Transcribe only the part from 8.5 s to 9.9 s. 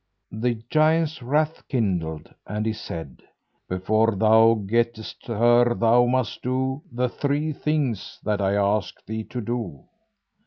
ask thee to do."